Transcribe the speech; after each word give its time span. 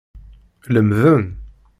Lemden. 0.73 1.23